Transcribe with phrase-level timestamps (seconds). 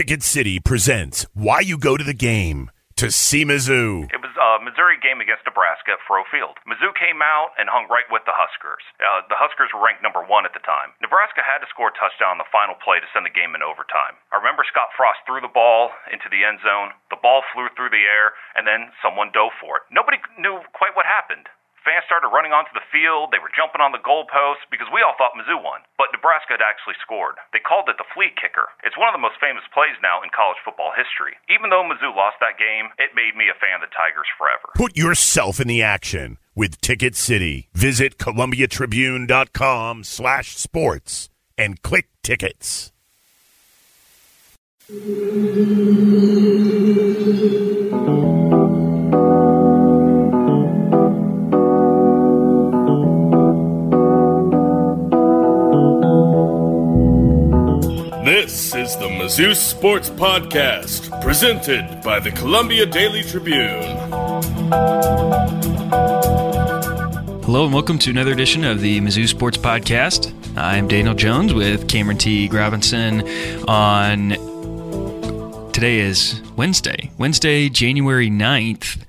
[0.00, 4.08] Ticket City presents Why You Go to the Game to see Mizzou.
[4.08, 6.56] It was a Missouri game against Nebraska at Faurot Field.
[6.64, 8.80] Mizzou came out and hung right with the Huskers.
[8.96, 10.96] Uh, the Huskers were ranked number one at the time.
[11.04, 13.60] Nebraska had to score a touchdown on the final play to send the game in
[13.60, 14.16] overtime.
[14.32, 16.96] I remember Scott Frost threw the ball into the end zone.
[17.12, 19.84] The ball flew through the air, and then someone dove for it.
[19.92, 21.52] Nobody knew quite what happened.
[21.90, 23.34] Fans started running onto the field.
[23.34, 25.82] They were jumping on the goalposts because we all thought Mizzou won.
[25.98, 27.34] But Nebraska had actually scored.
[27.50, 28.70] They called it the flea kicker.
[28.86, 31.34] It's one of the most famous plays now in college football history.
[31.50, 34.70] Even though Mizzou lost that game, it made me a fan of the Tigers forever.
[34.78, 37.66] Put yourself in the action with Ticket City.
[37.74, 41.26] Visit ColumbiaTribune.com slash sports
[41.58, 42.94] and click tickets.
[59.30, 63.80] Mizzou Sports Podcast, presented by the Columbia Daily Tribune.
[67.44, 70.34] Hello and welcome to another edition of the Mizzou Sports Podcast.
[70.58, 72.48] I'm Daniel Jones with Cameron T.
[72.48, 73.20] Robinson
[73.68, 74.30] on
[75.70, 79.00] today is Wednesday, Wednesday, January 9th,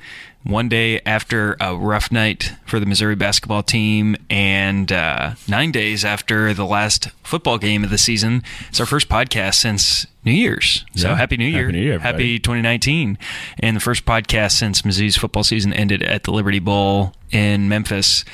[0.43, 6.03] one day after a rough night for the Missouri basketball team, and uh, nine days
[6.03, 8.41] after the last football game of the season.
[8.69, 10.83] It's our first podcast since New Year's.
[10.95, 11.15] So Yeah.
[11.15, 11.65] happy New Year.
[11.67, 11.99] Happy New Year.
[11.99, 13.17] Happy 2019.
[13.59, 18.25] And the first podcast since Mizzou's football season ended at the Liberty Bowl in Memphis.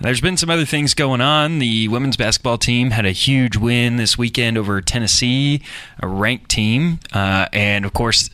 [0.00, 1.58] There's been some other things going on.
[1.58, 5.62] The women's basketball team had a huge win this weekend over Tennessee,
[6.00, 7.00] a ranked team.
[7.12, 8.28] Uh, and of course,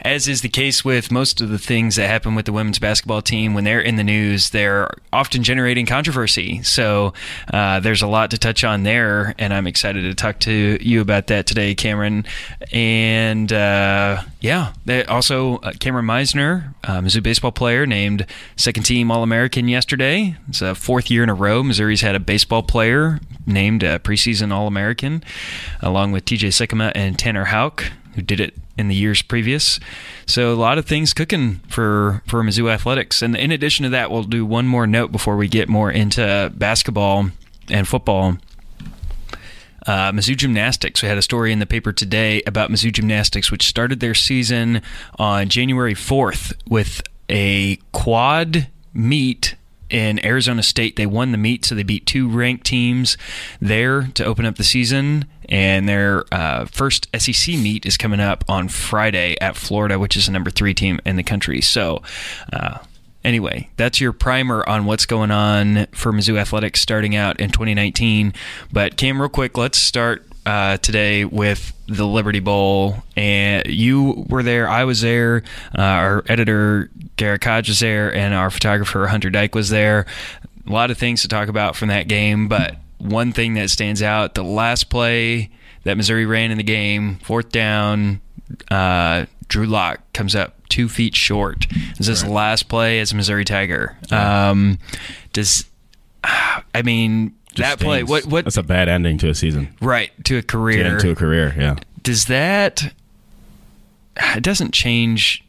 [0.00, 3.22] as is the case with most of the things that happen with the women's basketball
[3.22, 6.62] team, when they're in the news, they're often generating controversy.
[6.62, 7.14] So
[7.52, 11.00] uh, there's a lot to touch on there, and I'm excited to talk to you
[11.00, 12.24] about that today, Cameron.
[12.72, 14.72] And uh, yeah,
[15.08, 20.36] also uh, Cameron Misner, uh, Mizzou baseball player, named second team All American yesterday.
[20.48, 21.62] It's a fourth year in a row.
[21.62, 25.24] Missouri's had a baseball player named a preseason All American,
[25.80, 27.84] along with TJ Sikkema and Tanner Houck
[28.18, 29.78] who did it in the years previous.
[30.24, 33.20] So a lot of things cooking for for Mizzou athletics.
[33.20, 36.50] And in addition to that, we'll do one more note before we get more into
[36.54, 37.30] basketball
[37.68, 38.38] and football.
[39.86, 41.02] Uh, Mizzou Gymnastics.
[41.02, 44.82] We had a story in the paper today about Mizzou Gymnastics, which started their season
[45.18, 49.54] on January 4th with a quad meet
[49.90, 50.96] in Arizona State.
[50.96, 53.16] They won the meet, so they beat two ranked teams
[53.60, 55.26] there to open up the season.
[55.48, 60.26] And their uh, first SEC meet is coming up on Friday at Florida, which is
[60.26, 61.62] the number three team in the country.
[61.62, 62.02] So,
[62.52, 62.78] uh,
[63.24, 68.34] anyway, that's your primer on what's going on for Mizzou athletics starting out in 2019.
[68.70, 73.02] But Cam, real quick, let's start uh, today with the Liberty Bowl.
[73.16, 75.42] And you were there, I was there,
[75.76, 80.06] uh, our editor Garrett Kodge was there, and our photographer Hunter Dyke was there.
[80.66, 84.02] A lot of things to talk about from that game, but one thing that stands
[84.02, 85.50] out: the last play
[85.84, 88.20] that Missouri ran in the game, fourth down.
[88.70, 91.66] Uh, Drew Lock comes up two feet short.
[91.96, 93.96] This is his last play as a Missouri Tiger.
[94.10, 94.78] Um,
[95.32, 95.64] does
[96.24, 98.02] I mean that play?
[98.02, 98.44] What what?
[98.44, 99.74] That's a bad ending to a season.
[99.80, 100.92] right to a career.
[100.92, 101.54] Yeah, to a career.
[101.56, 101.76] Yeah.
[102.02, 102.92] does that?
[104.16, 105.44] It doesn't change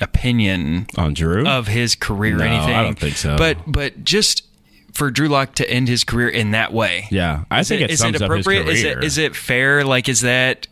[0.00, 1.46] opinion On Drew.
[1.46, 2.74] of his career or anything.
[2.74, 3.36] I don't think so.
[3.36, 4.44] But but just
[4.92, 7.06] for Drew Lock to end his career in that way.
[7.10, 8.68] yeah, I Is think it, is sums it up his appropriate?
[8.68, 9.84] Is it is it fair?
[9.84, 10.66] Like is that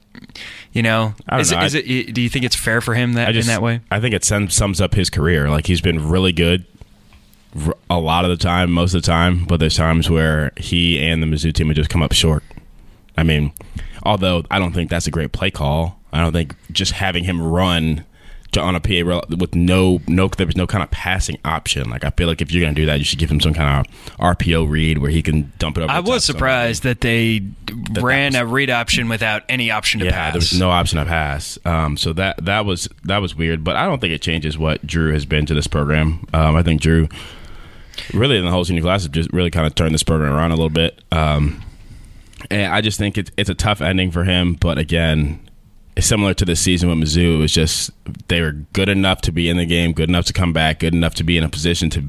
[0.72, 1.14] you know?
[1.28, 1.60] I don't is know.
[1.60, 2.14] it is I- it?
[2.14, 3.80] Do you think it's fair for him that just, in that way?
[3.90, 5.48] I think it sums, sums up his career.
[5.48, 6.75] Like he's been really good r-
[7.90, 11.22] a lot of the time, most of the time, but there's times where he and
[11.22, 12.42] the Mizzou team would just come up short.
[13.16, 13.52] I mean,
[14.02, 15.98] although I don't think that's a great play call.
[16.12, 18.04] I don't think just having him run
[18.52, 21.90] to on a PA with no no there was no kind of passing option.
[21.90, 23.52] Like I feel like if you're going to do that, you should give him some
[23.52, 25.90] kind of RPO read where he can dump it up.
[25.90, 26.38] I was somebody.
[26.38, 27.40] surprised that they
[27.92, 30.32] that ran was- a read option without any option to Yeah, pass.
[30.32, 31.58] there was no option to pass.
[31.64, 34.86] Um, so that that was that was weird, but I don't think it changes what
[34.86, 36.26] Drew has been to this program.
[36.32, 37.08] Um, I think Drew,
[38.12, 40.52] really in the whole senior class, have just really kind of turned this program around
[40.52, 41.02] a little bit.
[41.12, 41.62] Um,
[42.50, 44.54] and I just think it's it's a tough ending for him.
[44.54, 45.40] But again,
[45.98, 47.36] similar to this season with Mizzou.
[47.36, 47.90] It was just
[48.28, 50.94] they were good enough to be in the game, good enough to come back, good
[50.94, 52.04] enough to be in a position to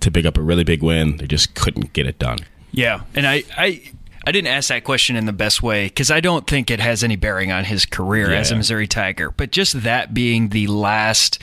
[0.00, 1.16] to pick up a really big win.
[1.16, 2.38] They just couldn't get it done.
[2.74, 3.92] Yeah, and I, I,
[4.26, 7.04] I didn't ask that question in the best way because I don't think it has
[7.04, 9.30] any bearing on his career as a Missouri Tiger.
[9.30, 11.38] But just that being the last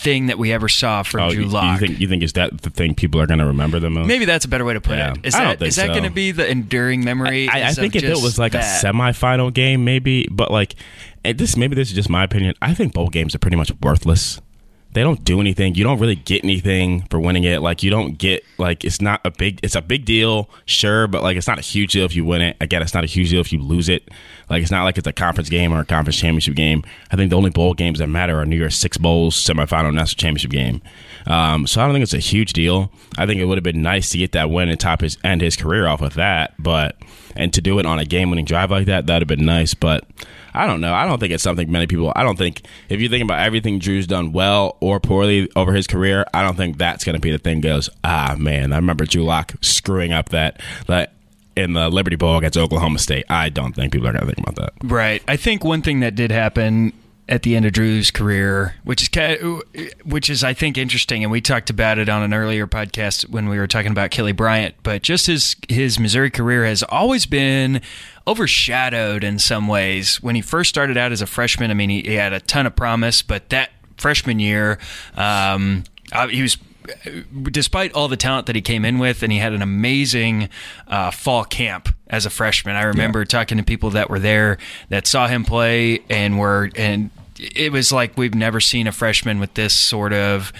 [0.00, 2.62] thing that we ever saw from Oh, Drew you, you think you think is that
[2.62, 4.06] the thing people are going to remember the most?
[4.06, 5.12] Maybe that's a better way to put Yeah.
[5.12, 5.26] it.
[5.26, 5.92] Is I that think is that so.
[5.92, 7.48] going to be the enduring memory?
[7.48, 8.82] I, I of think if it was like that?
[8.82, 10.74] a semifinal game, maybe, but like
[11.24, 12.54] this maybe this is just my opinion.
[12.62, 14.40] I think bowl games are pretty much worthless.
[14.94, 15.74] They don't do anything.
[15.74, 17.60] You don't really get anything for winning it.
[17.60, 19.60] Like you don't get like it's not a big.
[19.62, 22.40] It's a big deal, sure, but like it's not a huge deal if you win
[22.40, 22.56] it.
[22.60, 24.08] Again, it's not a huge deal if you lose it.
[24.48, 26.82] Like it's not like it's a conference game or a conference championship game.
[27.10, 30.18] I think the only bowl games that matter are New Year's Six bowls, semifinal, national
[30.18, 30.82] championship game.
[31.26, 32.90] Um, so I don't think it's a huge deal.
[33.16, 35.42] I think it would have been nice to get that win and top his end
[35.42, 36.96] his career off with that, but
[37.36, 39.74] and to do it on a game winning drive like that, that'd have been nice.
[39.74, 40.04] But
[40.54, 40.92] I don't know.
[40.92, 42.12] I don't think it's something many people.
[42.16, 45.86] I don't think if you think about everything Drew's done well or poorly over his
[45.86, 47.60] career, I don't think that's going to be the thing.
[47.60, 51.12] Goes ah man, I remember Drew Lock screwing up that that
[51.58, 53.24] in the Liberty Bowl against Oklahoma State.
[53.28, 54.72] I don't think people are going to think about that.
[54.82, 55.22] Right.
[55.26, 56.92] I think one thing that did happen
[57.28, 59.62] at the end of Drew's career, which is
[60.04, 63.48] which is I think interesting, and we talked about it on an earlier podcast when
[63.48, 64.76] we were talking about Kelly Bryant.
[64.82, 67.82] But just his his Missouri career has always been
[68.26, 70.22] overshadowed in some ways.
[70.22, 72.66] When he first started out as a freshman, I mean, he, he had a ton
[72.66, 74.78] of promise, but that freshman year,
[75.16, 76.56] um, uh, he was
[77.50, 80.48] despite all the talent that he came in with, and he had an amazing
[80.86, 82.76] uh, fall camp as a freshman.
[82.76, 83.26] I remember yeah.
[83.26, 84.58] talking to people that were there
[84.88, 89.38] that saw him play and were and it was like we've never seen a freshman
[89.38, 90.52] with this sort of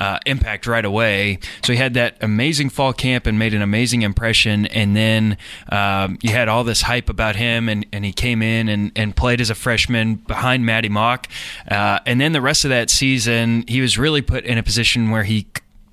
[0.00, 1.38] uh, impact right away.
[1.62, 4.66] So he had that amazing fall camp and made an amazing impression.
[4.66, 5.38] And then
[5.70, 9.16] um, you had all this hype about him, and, and he came in and, and
[9.16, 11.26] played as a freshman behind Maty Mauk.
[11.70, 15.10] Uh, and then the rest of that season, he was really put in a position
[15.10, 15.46] where he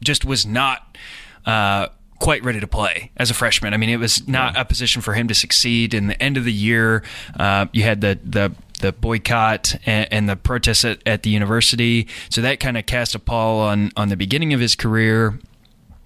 [0.04, 0.98] just was not.
[1.46, 1.88] Uh,
[2.20, 3.74] quite ready to play as a freshman.
[3.74, 5.94] I mean, it was not a position for him to succeed.
[5.94, 7.04] In the end of the year,
[7.38, 12.08] uh, you had the the the boycott and, and the protests at, at, the university.
[12.30, 15.38] So that kind of cast a pall on on the beginning of his career.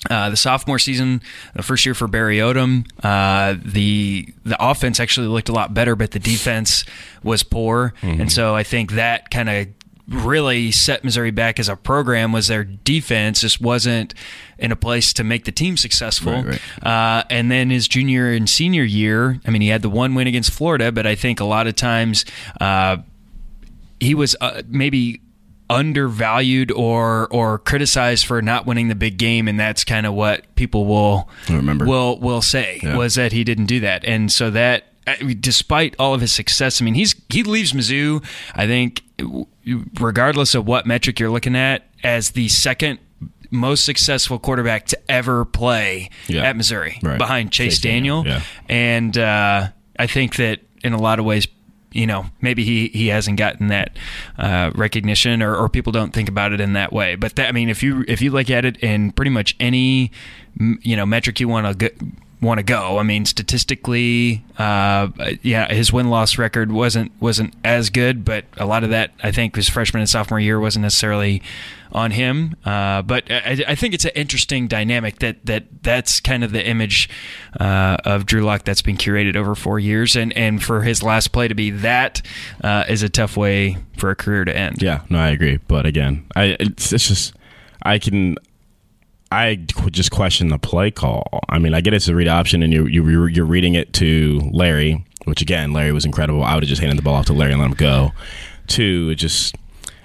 [0.10, 1.22] Uh, the sophomore season,
[1.56, 5.96] the first year for Barry Odom, uh, the the offense actually looked a lot better,
[5.96, 6.86] but the defense
[7.24, 8.22] was poor, mm-hmm.
[8.22, 9.68] and so I think that kind of
[10.08, 14.14] really set Missouri back as a program was their defense just wasn't
[14.58, 16.34] in a place to make the team successful.
[16.34, 17.20] Right, right.
[17.20, 20.28] Uh, and then his junior and senior year, I mean, he had the one win
[20.28, 22.26] against Florida, but I think a lot of times
[22.62, 22.98] uh,
[24.00, 25.22] he was uh, maybe
[25.70, 30.56] undervalued or or criticized for not winning the big game and that's kind of what
[30.56, 32.96] people will remember will will say yeah.
[32.96, 34.87] was that he didn't do that and so that
[35.40, 38.24] despite all of his success, I mean, he's he leaves Mizzou.
[38.54, 39.04] I think,
[40.00, 43.00] regardless of what metric you're looking at, as the second
[43.52, 46.44] most successful quarterback to ever play yeah.
[46.44, 47.18] at Missouri, right.
[47.18, 48.24] behind Chase, Chase Daniel.
[48.24, 48.42] Daniel.
[48.42, 48.46] Yeah.
[48.70, 49.68] And uh,
[49.98, 51.48] I think that in a lot of ways,
[51.92, 53.98] you know, maybe he, he hasn't gotten that
[54.38, 57.16] uh, recognition, or, or people don't think about it in that way.
[57.16, 60.12] But that, I mean, if you if you look at it in pretty much any
[60.60, 61.92] you know metric you want to
[62.42, 63.00] want to go.
[63.00, 65.10] I mean, statistically, uh,
[65.42, 69.32] yeah, his win loss record wasn't wasn't as good, but a lot of that I
[69.32, 71.42] think his freshman and sophomore year wasn't necessarily
[71.92, 72.56] on him.
[72.66, 76.66] Uh, but I, I, think it's an interesting dynamic that that that's kind of the
[76.66, 77.10] image
[77.60, 81.32] uh, of Drew Lock that's been curated over four years, and and for his last
[81.32, 82.22] play to be that
[82.64, 84.82] uh, is a tough way for a career to end.
[84.82, 85.58] Yeah, no, I agree.
[85.68, 87.34] But again, I it's, it's just
[87.82, 88.36] I can
[89.32, 89.56] I
[89.92, 91.42] just question the play call.
[91.50, 94.42] I mean, I get it's a read option, and you're you're, you're reading it to
[94.54, 96.44] Larry, which again, Larry was incredible.
[96.44, 98.12] I would have just handed the ball off to Larry and let him go.
[98.70, 99.56] It just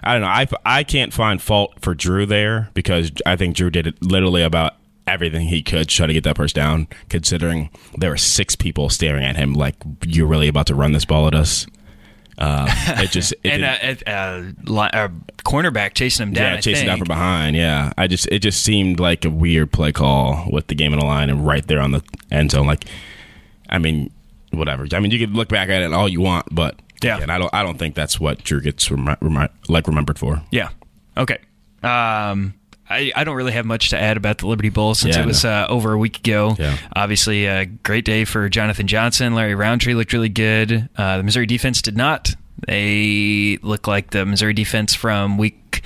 [0.03, 0.29] I don't know.
[0.29, 4.43] I I can't find fault for Drew there because I think Drew did it literally
[4.43, 4.75] about
[5.07, 6.89] everything he could to try to get that first down.
[7.09, 11.05] Considering there were six people staring at him like you're really about to run this
[11.05, 11.67] ball at us.
[12.39, 12.67] Uh,
[12.99, 15.11] it just it and a, a, a,
[15.45, 16.55] cornerback chasing him down.
[16.55, 17.57] Yeah, chasing down from behind.
[17.57, 20.99] Yeah, I just it just seemed like a weird play call with the game in
[20.99, 22.67] the line and right there on the end zone.
[22.67, 22.85] Like,
[23.69, 24.11] I mean,
[24.51, 24.87] whatever.
[24.93, 27.39] I mean, you can look back at it all you want, but yeah, again, I
[27.39, 30.43] don't I don't think that's what Drew gets remi- remi- like remembered for.
[30.51, 30.71] Yeah.
[31.17, 31.39] Okay.
[31.83, 32.55] Um,
[32.93, 35.27] I, I don't really have much to add about the Liberty Bowl since yeah, it
[35.27, 36.55] was uh, over a week ago.
[36.59, 36.77] Yeah.
[36.95, 39.35] Obviously, a great day for Jonathan Johnson.
[39.35, 40.89] Larry Rountree looked really good.
[40.97, 42.35] Uh, the Missouri defense did not.
[42.67, 45.83] They look like the Missouri defense from week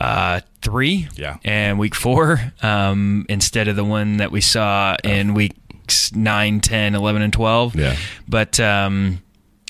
[0.00, 1.38] uh, three yeah.
[1.44, 6.94] and week four um, instead of the one that we saw in weeks 9, 10,
[6.94, 7.76] 11, and 12.
[7.76, 7.96] Yeah.
[8.28, 8.60] But.
[8.60, 9.22] Um,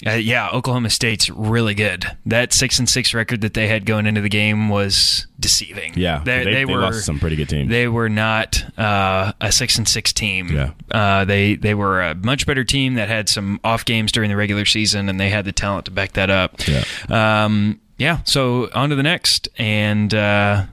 [0.04, 2.04] uh, yeah, Oklahoma State's really good.
[2.26, 5.92] That six and six record that they had going into the game was deceiving.
[5.94, 7.70] Yeah, they, they, they, were lost some pretty good teams.
[7.70, 10.48] They were not uh, a six and six team.
[10.48, 14.28] Yeah, uh, they they were a much better team that had some off games during
[14.28, 16.56] the regular season, and they had the talent to back that up.
[16.66, 18.24] Yeah, um, yeah.
[18.24, 20.64] So on to the next, and uh,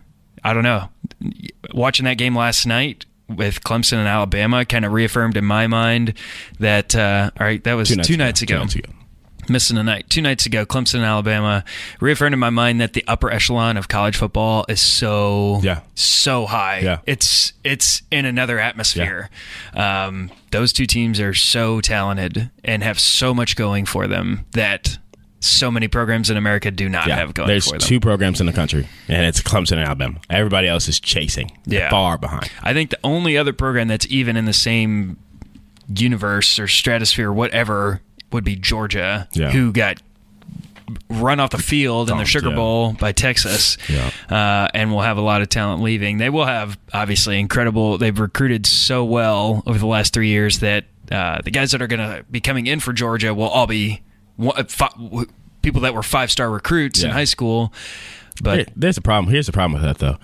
[0.43, 0.89] I don't know.
[1.73, 6.15] Watching that game last night, with Clemson and Alabama kind of reaffirmed in my mind
[6.59, 8.55] that uh, all right, that was two nights, two nights ago.
[8.55, 8.89] Two nights ago
[9.49, 10.09] missing a night.
[10.09, 11.63] Two nights ago, Clemson and Alabama
[11.99, 15.81] reaffirmed in my mind that the upper echelon of college football is so Yeah.
[15.95, 16.79] so high.
[16.79, 16.99] Yeah.
[17.05, 19.29] It's it's in another atmosphere.
[19.73, 24.97] Um, those two teams are so talented and have so much going for them that
[25.41, 27.87] so many programs in America do not have going There's for them.
[27.87, 30.19] two programs in the country, and it's Clemson and Alabama.
[30.29, 31.49] Everybody else is chasing.
[31.65, 31.89] Yeah.
[31.89, 32.51] far behind.
[32.61, 35.17] I think the only other program that's even in the same
[35.87, 38.01] universe or stratosphere, whatever,
[38.31, 39.51] would be Georgia, Yeah.
[39.51, 40.01] who got
[41.09, 42.55] run off the field in the Dumped, Sugar yeah.
[42.55, 44.09] Bowl by Texas, Yeah.
[44.29, 46.17] uh, and will have a lot of talent leaving.
[46.17, 47.97] They will have obviously incredible.
[47.99, 51.87] They've recruited so well over the last three years that uh, the guys that are
[51.87, 54.01] going to be coming in for Georgia will all be
[54.35, 55.25] one- fi-
[55.61, 57.71] people that were five star recruits in high school.
[58.41, 59.31] But there's a problem.
[59.31, 60.17] Here's the problem with that though.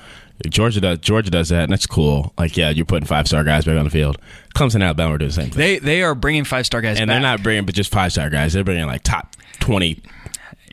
[0.50, 2.34] Georgia does Georgia does that, and that's cool.
[2.38, 4.18] Like, yeah, you're putting five star guys back on the field.
[4.54, 7.00] Clemson and Alabama are doing the same thing, they they are bringing five star guys
[7.00, 7.13] and back.
[7.15, 8.54] they're not bringing but just five star guys.
[8.54, 10.01] They're bringing like top 20,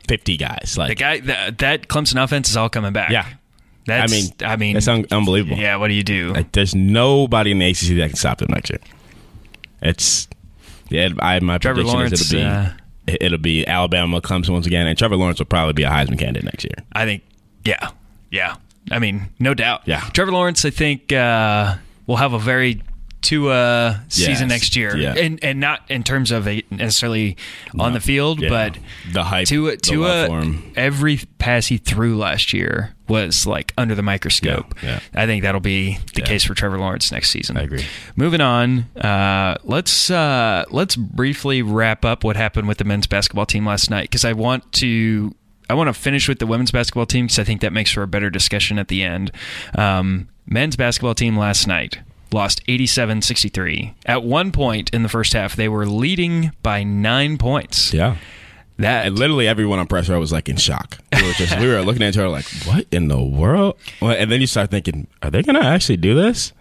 [0.08, 0.74] 50 guys.
[0.76, 3.10] Like, The guy that, that Clemson offense is all coming back.
[3.10, 3.26] yeah,
[3.86, 5.56] that's, I mean, I mean, it's un- unbelievable.
[5.56, 5.76] yeah.
[5.76, 6.32] What do you do?
[6.32, 8.80] Like, there's nobody in the ACC that can stop them next year.
[9.80, 10.28] It's
[10.88, 11.08] yeah.
[11.20, 12.70] I my Trevor prediction Lawrence, is it'll be uh,
[13.06, 16.44] it'll be Alabama, Clemson once again, and Trevor Lawrence will probably be a Heisman candidate
[16.44, 16.74] next year.
[16.92, 17.22] I think,
[17.64, 17.90] yeah,
[18.30, 18.56] yeah.
[18.90, 19.82] I mean, no doubt.
[19.86, 20.00] Yeah.
[20.12, 22.82] Trevor Lawrence, I think, uh, will have a very
[23.22, 24.48] Tua season Yes.
[24.48, 25.14] next year, Yeah.
[25.16, 27.36] and and not in terms of a, necessarily
[27.78, 28.48] on the field, Yeah.
[28.48, 28.78] but
[29.12, 30.72] the hype, Tua, the love for Tua, him.
[30.74, 34.74] every pass he threw last year was like under the microscope.
[34.82, 37.56] Yeah, I think that'll be the case for Trevor Lawrence next season.
[37.56, 37.84] I agree.
[38.16, 43.46] Moving on, uh, let's uh, let's briefly wrap up what happened with the men's basketball
[43.46, 45.32] team last night because I want to
[45.72, 48.02] I want to finish with the women's basketball team because I think that makes for
[48.02, 49.30] a better discussion at the end.
[49.74, 51.98] Um, men's basketball team last night
[52.30, 53.94] lost 87-63.
[54.04, 57.94] At one point in the first half, they were leading by nine points.
[57.94, 58.18] Yeah.
[58.76, 60.98] That And literally everyone on press row was like in shock.
[61.14, 63.78] We were just we were looking at each other like, what in the world?
[64.02, 66.52] Well, And then you start thinking, are they gonna actually do this?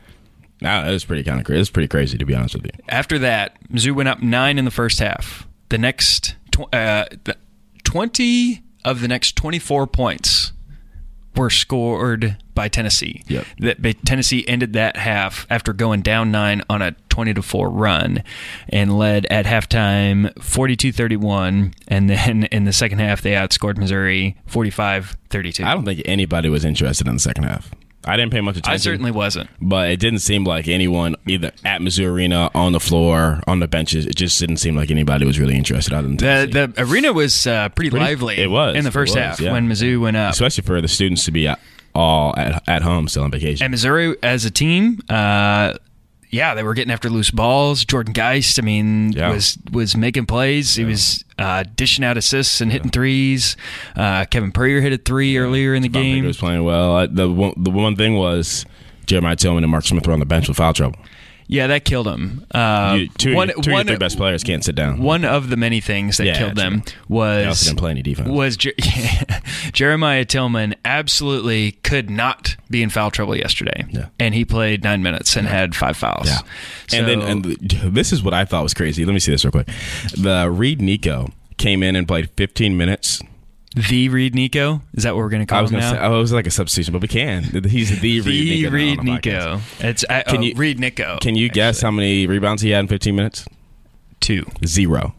[0.62, 1.60] Nah, it was pretty kind of crazy.
[1.60, 2.72] It's pretty crazy to be honest with you.
[2.88, 5.46] After that, Mizzou went up nine in the first half.
[5.68, 7.36] The next tw- uh, the
[7.84, 10.54] 20 of the next 24 points
[11.36, 13.24] were scored by Tennessee.
[13.28, 13.46] Yep.
[13.60, 18.24] That Tennessee ended that half after going down nine on a 20 to 4 run
[18.70, 21.74] and led at halftime 42 31.
[21.88, 25.64] And then in the second half, they outscored Missouri 45 32.
[25.64, 27.72] I don't think anybody was interested in the second half.
[28.06, 28.74] I didn't pay much attention.
[28.74, 29.50] I certainly wasn't.
[29.62, 33.68] but it didn't seem like anyone either at Mizzou Arena, on the floor, on the
[33.68, 34.06] benches.
[34.08, 35.94] It just didn't seem like anybody was really interested.
[35.94, 38.38] Other than The, the arena was uh, pretty, Pretty- lively.
[38.40, 38.76] it was.
[38.76, 39.52] in the first was, half yeah.
[39.52, 40.34] when Mizzou went up.
[40.34, 41.48] especially for the students to be
[41.94, 43.66] all at, at home still on vacation.
[43.66, 45.74] And Missouri as a team, uh,
[46.32, 47.86] yeah, they were getting after loose balls.
[47.86, 49.30] Jordan Geist, I mean, Yeah.
[49.32, 50.76] was was making plays.
[50.76, 53.56] He was uh, dishing out assists and hitting threes.
[53.96, 56.26] Uh, Kevin Puryear hit a three earlier in the Baker game.
[56.26, 56.96] was playing well.
[56.96, 58.66] I- The one, the one thing was
[59.08, 61.00] Jeremiah Tilmon and Mark Smith were on the bench with foul trouble.
[61.52, 62.46] Yeah, that killed him.
[62.56, 65.00] Uh, You- two, one, two of your best players can't sit down.
[65.02, 66.96] one of the many things that Yeah, killed them true.
[67.10, 68.30] was They also didn't play any defense.
[68.30, 68.72] was Jer-
[69.74, 74.06] Jeremiah Tilmon absolutely could not be in foul trouble yesterday, Yeah.
[74.20, 76.28] and he played nine minutes and had five fouls.
[76.28, 76.40] Yeah.
[76.98, 77.44] and then and
[77.94, 79.04] this is what I thought was crazy.
[79.06, 79.68] Let me see this real quick.
[80.18, 83.22] The Reed Nikko came in and played 15 minutes.
[83.76, 85.92] The Reed Nikko is that what we're going to call I was him now?
[85.94, 87.44] say, oh, it was like a substitution, but we can.
[87.44, 88.72] He's the Reed the Nikko.
[88.76, 89.24] Reed on the podcast.
[89.24, 89.62] Nikko.
[89.80, 91.18] It's uh, Can oh, you- Reed Nikko.
[91.22, 93.46] Can you guess how many rebounds he had in 15 minutes?
[94.20, 94.46] two?
[94.66, 95.16] Zero.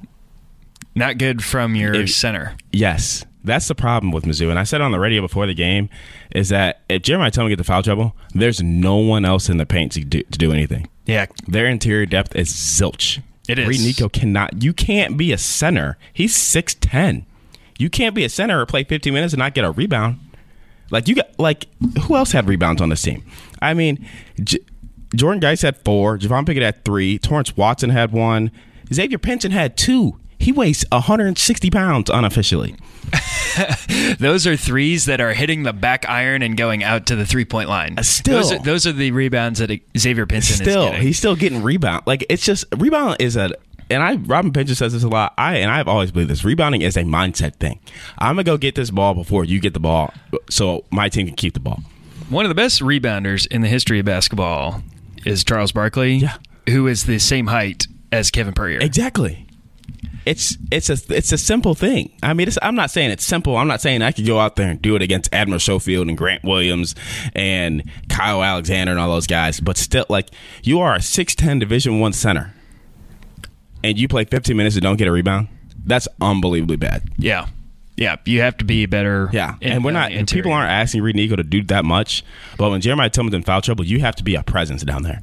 [0.94, 2.56] Not good from your If- center.
[2.72, 4.50] Yes, that's the problem with Mizzou.
[4.50, 5.88] And I said on the radio before the game
[6.30, 9.66] is that if Jeremiah Tilmon get the foul trouble, there's no one else in the
[9.66, 10.88] paint to do, to do anything.
[11.06, 13.20] Yeah, Their interior depth is zilch.
[13.48, 13.66] It is.
[13.66, 14.62] Reed Nikko cannot.
[14.62, 15.96] You can't be a center.
[16.12, 17.26] He's six ten.
[17.78, 20.18] You can't be a center or play 15 minutes and not get a rebound.
[20.90, 21.66] Like you got like
[22.02, 23.24] who else had rebounds on this team?
[23.62, 24.06] I mean,
[24.42, 24.60] J-
[25.14, 26.18] Jordan Geist had four.
[26.18, 27.18] Javon Pickett had three.
[27.18, 28.50] Torrence Watson had one.
[28.92, 30.18] Xavier Pinson had two.
[30.38, 32.74] He weighs 160 pounds unofficially.
[34.18, 37.44] those are threes that are hitting the back iron and going out to the three
[37.44, 37.94] point line.
[37.96, 38.34] Uh, still.
[38.38, 41.06] those are, those are the rebounds that Xavier Pinson Still, is getting.
[41.06, 42.02] he's still getting rebound.
[42.06, 43.52] Like it's just rebound is a.
[43.92, 45.34] And I, Robin Pincher says this a lot.
[45.38, 46.44] I and I've always believed this.
[46.44, 47.80] Rebounding is a mindset thing.
[48.18, 50.12] I'm gonna go get this ball before you get the ball,
[50.50, 51.82] so my team can keep the ball.
[52.28, 54.82] One of the best rebounders in the history of basketball
[55.26, 56.36] is Charles Barkley, Yeah.
[56.68, 58.80] who is the same height as Kevin Puryear.
[58.80, 59.46] Exactly.
[60.24, 62.12] It's it's a it's a simple thing.
[62.22, 63.56] I mean, it's, I'm not saying it's simple.
[63.56, 66.16] I'm not saying I could go out there and do it against Admiral Schofield and
[66.16, 66.94] Grant Williams
[67.34, 69.58] and Kyle Alexander and all those guys.
[69.58, 70.28] But still, like
[70.62, 72.54] you are a 6'10 Division One center,
[73.84, 75.48] and you play 15 minutes and don't get a rebound.
[75.84, 77.02] that's unbelievably bad.
[77.18, 77.46] Yeah.
[77.96, 79.28] Yeah, you have to be better.
[79.32, 80.10] Yeah, in- and we're not.
[80.10, 82.24] the And people aren't asking Reed Nico to do that much.
[82.56, 85.20] But when Jeremiah Tilmon's in foul trouble, you have to be a presence down there.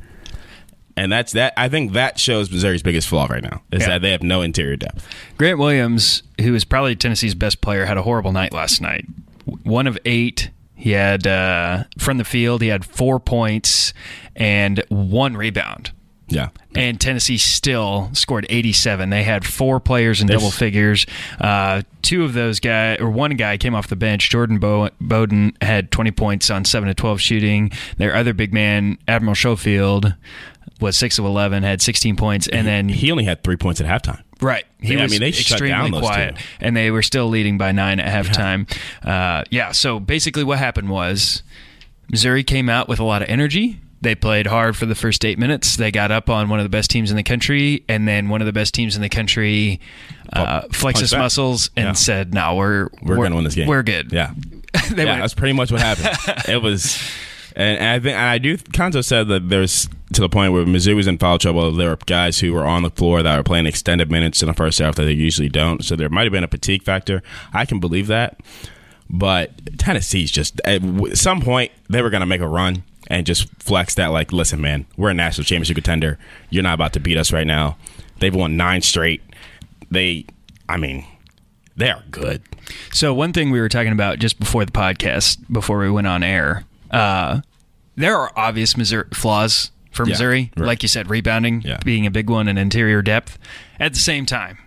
[0.96, 1.54] And that's that.
[1.58, 3.90] I think that shows Missouri's biggest flaw right now is Yeah.
[3.90, 5.08] that they have no interior depth.
[5.38, 9.06] Grant Williams, who is probably Tennessee's best player, had a horrible night last night.
[9.64, 10.50] One of eight.
[10.76, 12.62] He had uh, from the field.
[12.62, 13.94] He had four points
[14.36, 15.92] and one rebound.
[16.30, 19.10] Yeah, And Tennessee still scored 87.
[19.10, 21.06] They had four players in double figures.
[21.40, 24.30] Uh, two of those guys, or one guy came off the bench.
[24.30, 27.72] Jordan Bo- Bowden had 20 points on 7 to 12 shooting.
[27.98, 30.14] Their other big man, Admiral Schofield,
[30.80, 32.48] was 6 of 11, had 16 points.
[32.48, 34.22] And then he only had three points at halftime.
[34.42, 34.64] Right.
[34.80, 36.44] He Yeah, I was mean, they shut extremely down those quiet, two.
[36.62, 38.74] and they were still leading by nine at halftime.
[39.04, 39.40] Yeah.
[39.40, 39.72] Uh, yeah.
[39.74, 41.44] So basically, what happened was
[42.10, 43.82] Missouri came out with a lot of energy.
[44.02, 45.76] They played hard for the first eight minutes.
[45.76, 48.42] They got up on one of the best teams in the country, and then one
[48.42, 49.82] of the best teams in the country
[50.32, 51.94] uh, flexed muscles and Yeah.
[51.94, 53.68] said, "No, we're We're, going to win this game.
[53.68, 54.32] We're good." Yeah,
[54.96, 56.44] yeah, that's pretty much what happened.
[56.48, 56.98] it was,
[57.58, 58.56] and, and I think and I do.
[58.58, 61.70] Cuonzo said that there's to the point where Missouri was in foul trouble.
[61.74, 64.54] There were guys who were on the floor that were playing extended minutes in the
[64.54, 65.84] first half that they usually don't.
[65.84, 67.22] So there might have been a fatigue factor.
[67.54, 68.40] I can believe that,
[69.10, 70.82] but Tennessee's just at
[71.16, 74.08] some point they were going to make a run and just flex that.
[74.08, 76.18] Like, listen, man, we're a national championship contender.
[76.50, 77.78] You're not about to beat us right now.
[78.20, 79.22] They've won nine straight.
[79.92, 80.26] They,
[80.68, 81.06] I mean.
[81.76, 82.42] They are good.
[82.92, 86.24] So one thing we were talking about just before the podcast, before we went on
[86.24, 87.40] air, uh,
[87.96, 90.66] there are obvious Missouri flaws for Yeah, Missouri, right.
[90.68, 91.80] like you said, rebounding Yeah.
[91.86, 93.40] being a big one and interior depth.
[93.80, 94.58] At the same time,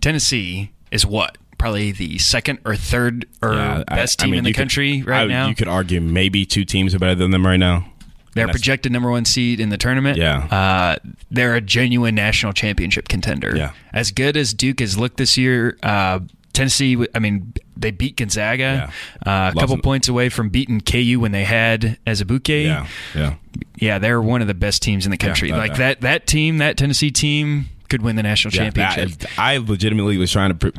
[0.00, 4.44] Tennessee is what probably the second or third or Yeah, best I team mean, in
[4.44, 5.48] the you could- country right I- now.
[5.48, 7.86] You could argue maybe two teams are better than them right now.
[8.34, 10.18] They're projected number one seed in the tournament.
[10.18, 10.38] Yeah.
[10.50, 10.96] Uh,
[11.30, 13.56] they're a genuine national championship contender.
[13.56, 13.70] Yeah.
[13.94, 16.18] As good as Duke has looked this year, uh,
[16.52, 18.92] Tennessee, I mean, they beat Gonzaga.
[19.24, 19.80] Uh, a couple them.
[19.82, 22.64] points away from beating KU when they had Azubuike.
[22.64, 23.34] Yeah, yeah.
[23.76, 25.50] Yeah, they're one of the best teams in the country.
[25.50, 29.18] that- like that, that team, that Tennessee team could win the national Yeah, championship.
[29.20, 30.72] that- I legitimately was trying to pre-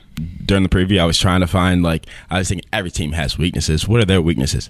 [0.45, 0.99] during the preview.
[0.99, 3.88] I was trying to find like I was thinking every team has weaknesses.
[3.88, 4.69] What are their weaknesses?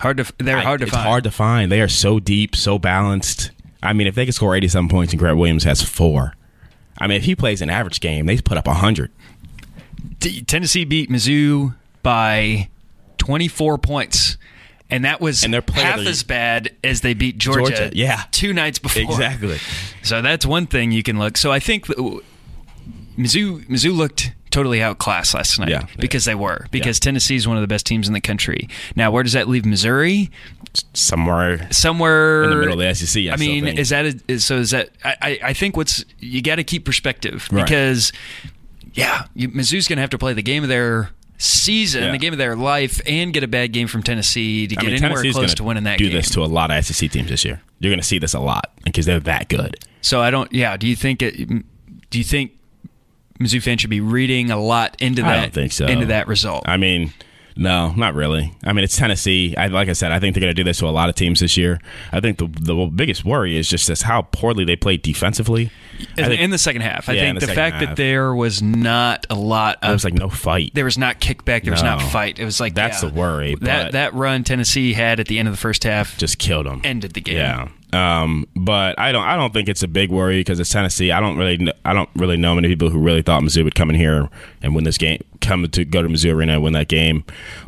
[0.00, 1.06] hard to, they're I- hard to it's find.
[1.06, 1.70] hard to find.
[1.70, 3.50] They are so deep, so balanced.
[3.82, 6.34] I mean, if they could score eighty-seven points and Grant Williams has four,
[6.98, 9.10] I mean, if he plays an average game, they put up hundred.
[10.46, 12.68] Tennessee beat Mizzou by
[13.18, 14.36] 24 points.
[14.90, 18.22] And that was And they're half as bad as they beat Georgia, Georgia, yeah.
[18.30, 19.02] two nights before.
[19.02, 19.58] Exactly.
[20.02, 21.36] So that's one thing you can look.
[21.38, 25.86] So I think Mizzou Mizzou looked totally outclassed last night Yeah.
[25.98, 28.68] because they were because Tennessee is one of the best teams in the country.
[28.94, 30.30] Now, where does that leave Missouri?
[30.92, 33.24] Somewhere Somewhere in the middle of the SEC.
[33.26, 33.78] I, I mean, think.
[33.78, 34.58] is that a, is, so?
[34.58, 37.64] Is that I, I think what's you got to keep perspective Right.
[37.64, 38.12] because
[38.92, 42.12] yeah, you, Mizzou's going to have to play the game of their season, Yeah.
[42.12, 44.92] the game of their life, and get a bad game from Tennessee to I get
[44.92, 46.14] mean, anywhere close to winning that do game.
[46.16, 47.60] this to a lot of SEC teams this year.
[47.80, 49.76] You're going to see this a lot because they're that good.
[50.00, 50.52] So I don't.
[50.52, 50.76] Yeah.
[50.76, 51.36] Do you think it?
[52.10, 52.52] Do you think
[53.40, 55.38] Mizzou fans should be reading a lot into that?
[55.38, 55.86] I don't think so.
[55.86, 56.64] Into that result.
[56.68, 57.12] I mean,
[57.56, 58.52] no, not really.
[58.64, 59.54] I mean, it's Tennessee.
[59.56, 61.14] I, like I said, I think they're going to do this to a lot of
[61.14, 61.80] teams this year.
[62.12, 65.70] I think the the biggest worry is just this how poorly they played defensively.
[66.18, 67.88] In, think in the second half, I Yeah, think the the, fact half.
[67.90, 70.72] that there was not a lot there of was like no fight.
[70.74, 72.38] there was not kickback, there was not fight.
[72.40, 75.46] It was like That's yeah, the worry, That that run Tennessee had at the end
[75.46, 76.80] of the first half just killed them.
[76.84, 77.36] ended the game.
[77.36, 77.68] Yeah.
[77.94, 79.24] Um, but I don't.
[79.24, 81.12] I don't think it's a big worry because it's Tennessee.
[81.12, 81.58] I don't really.
[81.58, 84.28] kn- I don't really know many people who really thought Mizzou would come in here
[84.62, 85.22] and win this game.
[85.40, 87.24] Come to go to Mizzou Arena and win that game.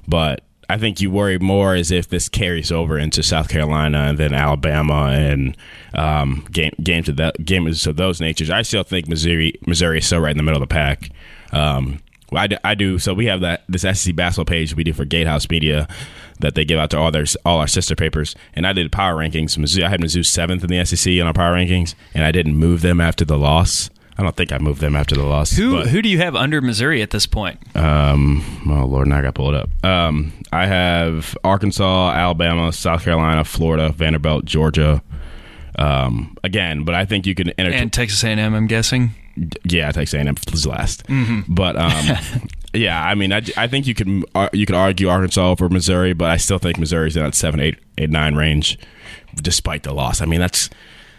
[0.08, 4.18] But I think you worry more as if this carries over into South Carolina and
[4.18, 5.56] then Alabama and
[5.94, 8.50] um, game games of that games of those natures.
[8.50, 11.10] I still think Missouri Missouri is so right in the middle of the pack.
[11.52, 12.98] Um, well, I, do, I do.
[12.98, 15.86] So we have that this SEC basketball page we do for Gatehouse Media
[16.40, 18.34] that they give out to all their all our sister papers.
[18.54, 19.56] And I did power rankings.
[19.56, 22.56] Mizzou, I had Mizzou seventh in the SEC in our power rankings, and I didn't
[22.56, 23.90] move them after the loss.
[24.18, 25.52] I don't think I moved them after the loss.
[25.52, 27.58] Who but, who do you have under Missouri at this point?
[27.76, 29.84] Um, oh Lord, now I got to pull it up.
[29.84, 35.02] Um, I have Arkansas, Alabama, South Carolina, Florida, Vanderbilt, Georgia.
[35.78, 37.70] Um, again, but I think you can enter.
[37.70, 39.14] And Texas A&M, I'm guessing.
[39.64, 41.03] Yeah, Texas A&M was last.
[41.49, 42.16] But um,
[42.75, 46.12] yeah, I mean, I, I think you could uh, you could argue Arkansas over Missouri,
[46.12, 48.79] but I still think Missouri's in that seven, eight, eight, nine range,
[49.37, 50.20] despite the loss.
[50.20, 50.70] I mean, that's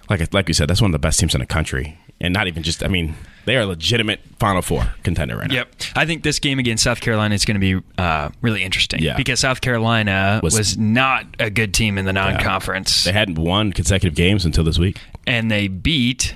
[0.09, 2.47] like like you said, that's one of the best teams in the country, and not
[2.47, 2.83] even just.
[2.83, 5.55] I mean, they are a legitimate Final Four contender right now.
[5.55, 5.75] Yep.
[5.95, 9.15] I think this game against South Carolina is going to be uh, really interesting Yeah.
[9.15, 13.71] because South Carolina was, Was- not a good team in the non-conference, They hadn't won
[13.73, 14.99] consecutive games until this week.
[15.25, 16.35] and they beat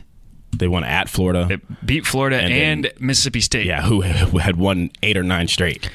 [0.57, 1.47] They won at Florida.
[1.49, 3.65] It beat Florida And and, then- Mississippi State.
[3.65, 4.01] yeah, who
[4.39, 5.89] had won eight or nine straight.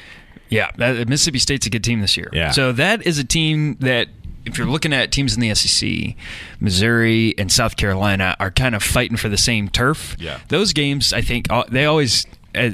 [0.49, 2.29] Yeah, that, Mississippi State's a good team this year.
[2.33, 2.51] Yeah.
[2.51, 4.07] So that is a team that,
[4.45, 6.15] if you're looking at teams in the SEC,
[6.59, 10.15] Missouri and South Carolina are kind of fighting for the same turf.
[10.19, 10.39] Yeah.
[10.49, 12.25] Those games, I think, uh, they always.
[12.55, 12.71] Uh,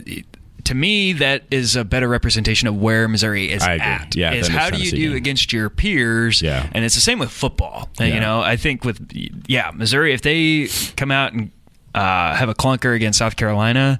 [0.65, 4.15] to me, that is a better representation of where Missouri is at.
[4.15, 5.15] Yeah, is how do you do game.
[5.17, 6.41] against your peers?
[6.41, 6.69] Yeah.
[6.71, 7.89] and it's the same with football.
[7.99, 9.11] Uh, You know, I think with
[9.47, 11.51] yeah, Missouri, if they come out and
[11.93, 13.99] uh, have a clunker against South Carolina,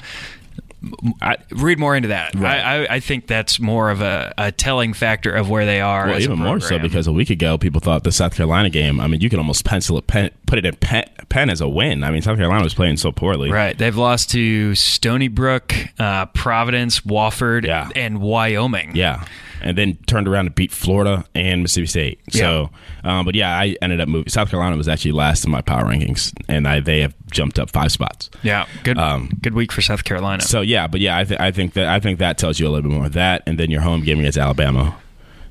[1.22, 2.36] I, read more into that.
[2.36, 2.60] Right.
[2.60, 6.08] I, I, I think that's more of a, a telling factor of where they are.
[6.08, 9.00] Well, even more so because a week ago, people thought the South Carolina game.
[9.00, 11.68] I mean, you could almost pencil it, pen, put it in pen, pen as a
[11.70, 12.04] win.
[12.04, 13.52] I mean, South Carolina was playing so poorly.
[13.52, 17.90] right, they've lost to Stony Brook, uh, Providence, Wofford, Yeah.
[17.96, 18.96] and Wyoming.
[18.96, 19.26] Yeah.
[19.66, 22.20] And then turned around and beat Florida and Mississippi State.
[22.32, 22.70] So,
[23.06, 24.28] um, but yeah, I ended up moving.
[24.28, 27.70] South Carolina was actually last in my power rankings, and I, they have jumped up
[27.70, 28.30] five spots.
[28.44, 30.44] yeah, good, Um, good week for South Carolina.
[30.44, 32.70] So yeah, but yeah, I, th- I think that I think that tells you a
[32.70, 33.10] little bit more.
[33.10, 34.96] That and then your home game against Alabama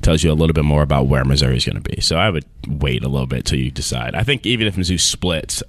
[0.02, 2.00] tells you a little bit more about where Missouri is going to be.
[2.00, 4.14] So I would wait a little bit till you decide.
[4.14, 5.62] I think even if Mizzou splits,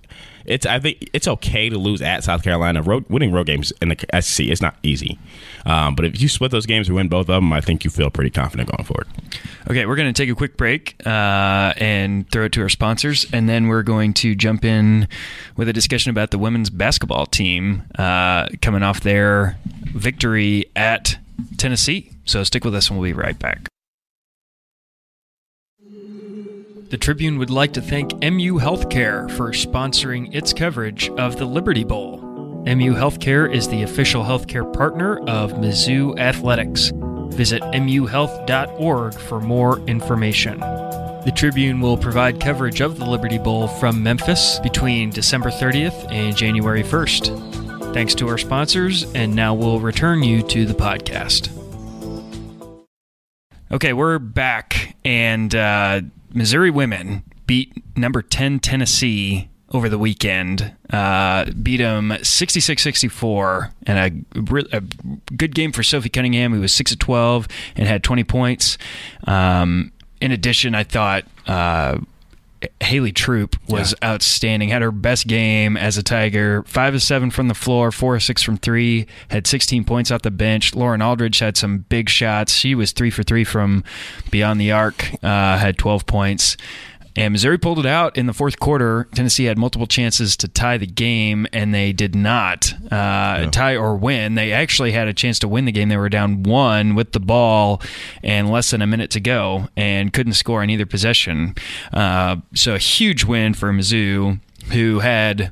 [0.46, 2.82] it's I think it's okay to lose at South Carolina.
[2.82, 5.20] Road, winning road games in the SEC is not easy,
[5.66, 7.90] um, but if you split those games or win both of them, I think you
[7.90, 9.08] feel pretty confident going forward.
[9.70, 13.26] Okay, we're going to take a quick break uh, and throw it to our sponsors,
[13.32, 15.08] and then we're going to jump in
[15.56, 19.58] with a discussion about the women's basketball team uh, coming off their
[19.94, 21.18] victory at
[21.58, 22.10] Tennessee.
[22.26, 23.73] So stick with us, and we'll be right back.
[26.94, 31.84] The Tribune would like to thank MU Healthcare for sponsoring its coverage of the Liberty
[31.84, 32.20] Bowl.
[32.68, 36.92] MU Healthcare is the official healthcare partner of Mizzou Athletics.
[37.36, 40.60] Visit muhealth.org for more information.
[40.60, 46.38] The Tribune will provide coverage of the Liberty Bowl from Memphis between December 30th and
[46.38, 47.96] January 1st.
[47.96, 51.50] Thanks to our sponsors, and now we'll return you to the podcast.
[53.72, 56.02] Okay, we're back, and uh,
[56.34, 60.74] Missouri women beat number 10 Tennessee over the weekend.
[60.91, 64.82] Uh, beat them 66 64, and a, a
[65.36, 68.78] good game for Sophie Cunningham, who was 6 of 12 and had 20 points.
[69.26, 69.91] Um,
[70.22, 71.26] in addition, I thought.
[71.48, 72.00] Uh,
[72.82, 74.69] Haley Troup was outstanding.
[74.69, 76.63] Had her best game as a Tiger.
[76.63, 79.08] Five of seven from the floor, four of six from three.
[79.30, 80.76] Had 16 points off the bench.
[80.76, 82.54] Lauren Aldridge had some big shots.
[82.54, 83.84] She was three for three from
[84.32, 85.13] beyond the arc.
[85.23, 86.58] Uh, had 12 points.
[87.15, 89.08] And Missouri pulled it out in the fourth quarter.
[89.13, 93.95] Tennessee had multiple chances to tie the game, and they did not uh, tie or
[93.95, 94.34] win.
[94.34, 95.89] They actually had a chance to win the game.
[95.89, 97.82] They were down one with the ball
[98.23, 101.54] and less than a minute to go, and couldn't score on either possession.
[101.93, 104.39] Uh, so a huge win for Mizzou,
[104.71, 105.52] who had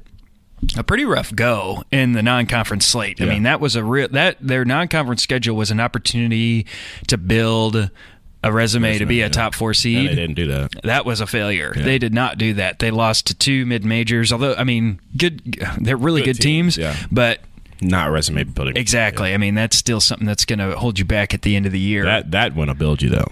[0.77, 3.19] a pretty rough go in the non-conference slate.
[3.21, 3.33] I Yeah.
[3.33, 6.65] mean, that was a real that their non-conference schedule was an opportunity
[7.07, 7.89] to build
[8.43, 10.71] a resume, to be a top four seed they didn't do that.
[10.83, 11.73] that was a failure.
[11.75, 12.79] They did not do that.
[12.79, 14.31] They lost to two mid majors.
[14.31, 15.41] Although I mean, good,
[15.79, 16.75] they're really good, Good teams.
[16.75, 16.95] teams, yeah.
[17.11, 17.41] But
[17.81, 18.77] Not resume building.
[18.77, 21.65] exactly, I mean, that's still something that's going to hold you back at the end
[21.65, 22.03] of the year.
[22.05, 23.27] That that one will build you though.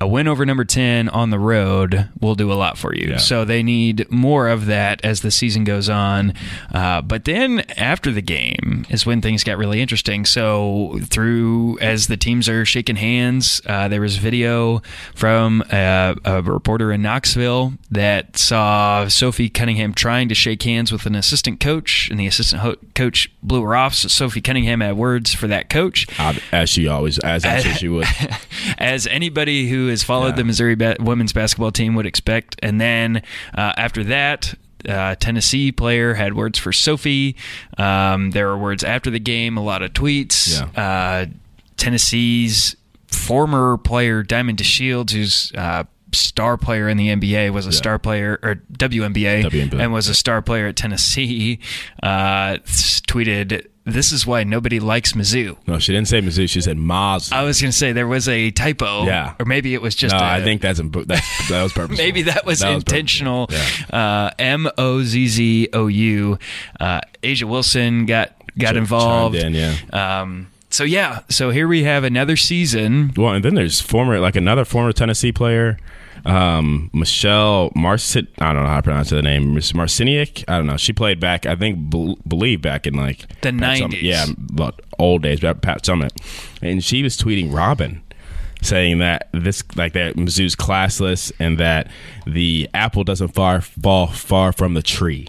[0.00, 3.10] A win over number 10 on the road will do a lot for you.
[3.10, 3.16] Yeah.
[3.18, 6.32] So they need more of that as the season goes on.
[6.72, 10.24] Uh, but then after the game is when things got really interesting.
[10.24, 14.80] So through as the teams are shaking hands, uh, there was video
[15.14, 21.04] from uh, a reporter in Knoxville that saw Sophie Cunningham trying to shake hands with
[21.04, 23.94] an assistant coach, and the assistant ho- coach blew her off.
[23.94, 26.06] So Sophie Cunningham had words for that coach
[26.52, 28.06] As she always, as I'm she would.
[28.78, 30.36] as anybody who has followed Yeah.
[30.36, 32.56] the Missouri ba- women's basketball team would expect.
[32.62, 33.22] And then
[33.56, 34.54] uh, after that,
[34.88, 37.36] uh, Tennessee player had words for Sophie.
[37.76, 40.60] Um, there were words after the game, a lot of tweets.
[40.76, 41.26] Uh,
[41.76, 42.76] Tennessee's
[43.08, 48.38] former player, Diamond DeShields, who's uh, star player in the NBA, was a star player
[48.42, 49.80] or WNBA, WNBA.
[49.80, 51.58] and was a star player at Tennessee.
[52.02, 52.58] Uh,
[53.08, 56.48] tweeted, "This is why nobody likes Mizzou." No, she didn't say Mizzou.
[56.48, 57.32] She said Maz.
[57.32, 59.04] I was going to say there was a typo.
[59.04, 59.34] Yeah.
[59.38, 60.14] Or maybe it was just.
[60.14, 62.04] no, I I think that's, imp- that's that was purposeful.
[62.04, 62.76] Maybe that was purposeful.
[62.76, 63.50] intentional.
[63.92, 66.38] Uh, M O Z Z O U.
[66.78, 69.36] Uh, A'ja Wilson got got Ch- involved.
[69.36, 69.74] in, yeah.
[69.92, 73.12] Um, so yeah, so here we have another season.
[73.16, 75.78] Well, and then there's former, like another former Tennessee player,
[76.24, 78.28] um, Michelle Marcin.
[78.38, 79.54] I don't know how to pronounce the name.
[79.54, 80.44] Miss Marciniak.
[80.48, 80.76] I don't know.
[80.76, 81.46] She played back.
[81.46, 84.02] I think bel believe back in like The 90s.
[84.02, 85.40] Yeah, but old days.
[85.40, 86.12] Pat Pat Summitt,
[86.62, 88.02] and she was tweeting Robin.
[88.62, 91.90] Saying that this, like that, Mizzou's classless, and that
[92.26, 95.28] the apple doesn't far fall far from the tree.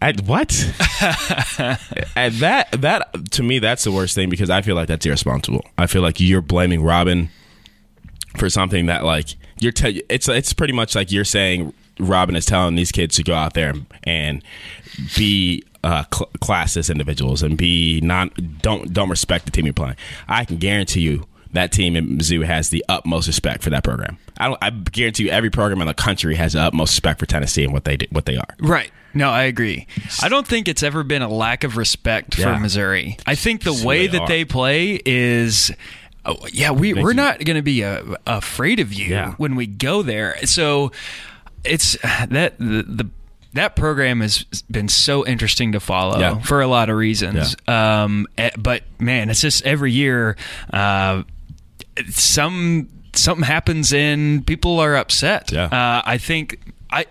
[0.00, 0.52] I, what?
[2.14, 5.64] and that that to me that's the worst thing because I feel like that's irresponsible.
[5.76, 7.30] I feel like you're blaming Robin
[8.36, 12.46] for something that like you're te- it's it's pretty much like you're saying Robin is
[12.46, 14.42] telling these kids to go out there and
[15.16, 18.30] be uh, cl- classist individuals and be non
[18.62, 19.96] don't don't respect the team you're playing.
[20.28, 24.18] I can guarantee you that team in Mizzou has the utmost respect for that program.
[24.36, 27.26] I, don't, I guarantee you every program in the country has the utmost respect for
[27.26, 28.54] Tennessee and what they do, what they are.
[28.60, 28.90] Right.
[29.14, 29.86] No, I agree.
[30.22, 32.54] I don't think it's ever been a lack of respect Yeah.
[32.54, 33.16] for Missouri.
[33.26, 34.28] I think the It's way that are.
[34.28, 35.72] they play is.
[36.24, 39.32] Oh, yeah, we, we're you- not going to be uh, afraid of you Yeah.
[39.38, 40.36] when we go there.
[40.46, 40.92] So
[41.64, 43.10] it's that the, the
[43.54, 46.38] that program has been so interesting to follow Yeah.
[46.40, 47.56] for a lot of reasons.
[47.66, 50.36] Um, eh, but man, it's just every year
[50.72, 51.22] uh,
[52.10, 55.50] some something happens and people are upset.
[55.50, 55.64] Yeah.
[55.64, 57.06] Uh, I think I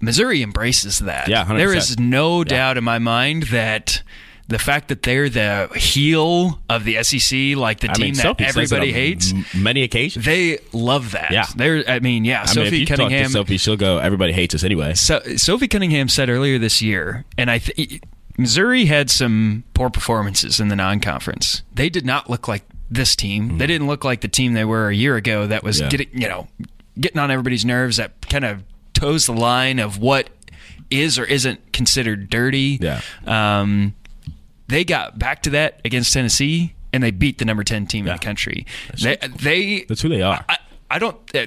[0.00, 1.28] Missouri embraces that.
[1.28, 1.56] Yeah, 100%.
[1.56, 4.02] there is no doubt in my mind that
[4.48, 8.22] the fact that they're the heel of the SEC, like the I team mean, that
[8.22, 10.24] Sophie everybody hates, many occasions.
[10.24, 11.30] they love that.
[11.30, 11.44] Yeah.
[11.54, 11.84] they're.
[11.88, 12.40] I mean, yeah.
[12.42, 13.28] I mean, Sophie to Cunningham.
[13.30, 13.98] Sophie, she'll go.
[13.98, 14.94] Everybody hates us anyway.
[14.94, 18.00] So, Sophie Cunningham said earlier this year, and I th-
[18.38, 21.62] Missouri had some poor performances in the non-conference.
[21.74, 23.58] They did not look like this team.
[23.58, 25.46] They didn't look like the team they were a year ago.
[25.46, 25.80] That was.
[25.80, 25.88] Yeah.
[25.90, 26.48] getting you know
[26.98, 27.98] getting on everybody's nerves.
[27.98, 28.62] That kind of
[28.94, 30.30] toes the line of what
[30.90, 32.78] is or isn't considered dirty.
[32.80, 33.00] Yeah.
[33.26, 33.94] Um,
[34.68, 38.12] they got back to that against Tennessee, and they beat the number ten team in
[38.12, 38.66] the country.
[39.02, 40.44] They, they That's who they are.
[40.48, 40.58] I,
[40.90, 41.16] I don't.
[41.34, 41.46] Uh,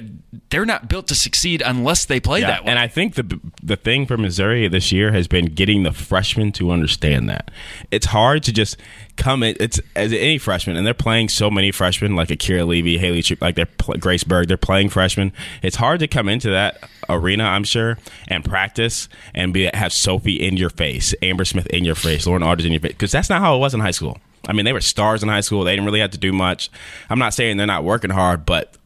[0.50, 2.70] they're not built to succeed unless they play that way.
[2.70, 6.52] And I think the the thing for Missouri this year has been getting the freshmen
[6.52, 7.50] to understand that
[7.90, 8.76] it's hard to just
[9.16, 9.56] come in.
[9.58, 13.56] It's as any freshman, and they're playing so many freshmen like Akira Levy, Haley, like
[13.56, 14.46] they're Grace Berg.
[14.46, 15.32] They're playing freshmen.
[15.60, 20.40] It's hard to come into that arena, I'm sure, and practice and be have Sophie
[20.40, 23.28] in your face, Amber Smith in your face, Lauren Aldridge in your face, because that's
[23.28, 24.18] not how it was in high school.
[24.46, 25.64] I mean, they were stars in high school.
[25.64, 26.70] They didn't really have to do much.
[27.08, 28.76] I'm not saying they're not working hard, but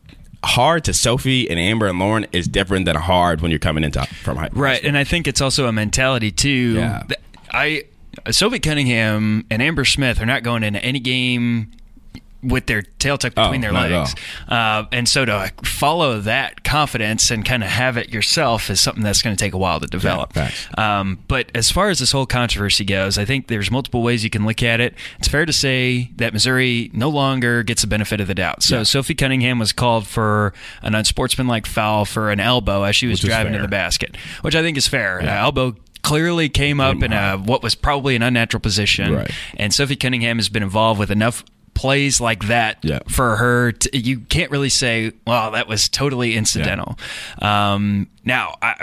[0.47, 4.05] hard to Sophie and Amber and Lauren is different than hard when you're coming into
[4.23, 6.75] from high Right, and I think it's also a mentality too.
[6.75, 7.03] Yeah.
[7.53, 7.85] I
[8.31, 11.73] Sophie Cunningham and Amber Smith are not going into any game
[12.47, 14.15] with their tail tucked between Oh, their legs,
[14.49, 19.03] uh, and so to follow that confidence and kind of have it yourself is something
[19.03, 20.33] that's going to take a while to develop.
[20.33, 20.67] facts.
[20.79, 24.31] um, but as far as this whole controversy goes, I think there's multiple ways you
[24.31, 24.95] can look at it.
[25.19, 28.63] It's fair to say that Missouri no longer gets the benefit of the doubt.
[28.63, 33.23] So Sophie Cunningham was called for an unsportsmanlike foul for an elbow as she was
[33.23, 35.21] Which driving to the basket, which I think is fair.
[35.21, 39.31] Uh, elbow clearly came up in a what was probably an unnatural position, Right.
[39.57, 41.43] and Sophie Cunningham has been involved with enough
[41.77, 42.99] plays like that Yeah.
[43.09, 43.71] for her.
[43.73, 46.99] To, you can't really say, "Well, that was totally incidental."
[47.41, 48.75] Um, now, I,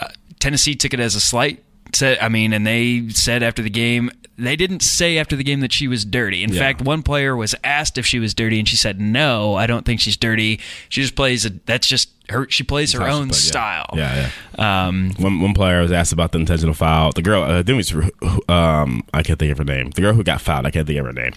[0.00, 1.62] uh, Tennessee took it as a slight.
[1.94, 4.10] Said, I mean, and they said after the game.
[4.36, 6.42] They didn't say after the game that she was dirty.
[6.42, 6.58] In Yeah.
[6.58, 9.86] fact, one player was asked if she was dirty, and she said, "No, I don't
[9.86, 10.58] think she's dirty.
[10.88, 11.46] She just plays.
[11.46, 12.48] A, that's just her.
[12.50, 13.50] She plays her how she own plays, yeah.
[13.52, 14.86] style." Yeah, yeah.
[14.88, 17.12] Um, One, one player was asked about the intentional foul.
[17.12, 19.90] The girl, uh, I think it was, um, I can't think of her name.
[19.90, 21.32] The girl who got fouled, I can't think of her name.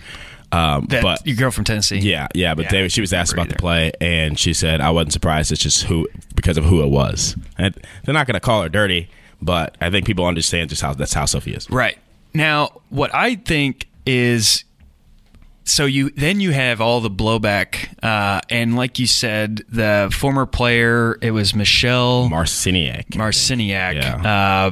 [0.51, 1.97] Um, that but your girl from Tennessee.
[1.99, 2.55] yeah, yeah.
[2.55, 5.51] But Yeah, they, she was asked about the play, and she said, "I wasn't surprised.
[5.51, 8.69] It's just who because of who it was." And they're not going to call her
[8.69, 9.10] dirty,
[9.41, 11.69] but I think people understand just how that's how Sophie is.
[11.69, 11.97] Right.
[12.33, 14.63] Now, what I think is
[15.65, 20.45] so you then you have all the blowback uh, and like you said the former
[20.45, 23.07] player it was Michelle Marciniak.
[23.10, 24.67] Marciniak Yeah.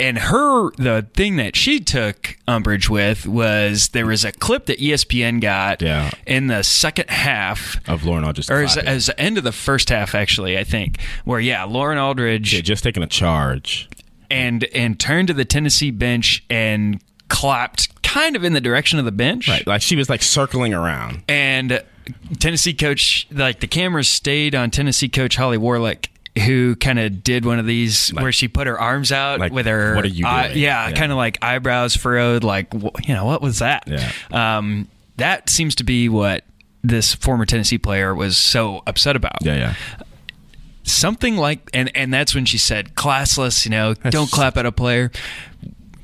[0.00, 4.78] and her the thing that she took umbrage with was there was a clip that
[4.78, 6.10] ESPN got Yeah.
[6.26, 8.50] in the second half of Lauren Aldridge.
[8.50, 11.98] or as, as the end of the first half actually I think where yeah Lauren
[11.98, 13.88] Aldridge Yeah, just taking a charge.
[14.30, 19.04] and and turned to the Tennessee bench and clapped kind of in the direction of
[19.04, 19.48] the bench.
[19.48, 21.22] Right, like she was like circling around.
[21.28, 21.82] And
[22.40, 26.06] Tennessee coach, like the cameras stayed on Tennessee coach Holly Warlick,
[26.38, 29.66] who kind of did one of these where she put her arms out like, with
[29.66, 30.58] her, what are you eye- doing?
[30.60, 30.94] yeah, Yeah.
[30.94, 33.84] kind of like eyebrows furrowed, like you know what was that?
[33.86, 34.10] Yeah.
[34.32, 36.44] Um, that seems to be what
[36.82, 39.38] this former Tennessee player was so upset about.
[39.44, 39.74] Yeah, yeah.
[40.84, 44.72] something like and and that's when she said classless you know don't clap at a
[44.72, 45.10] player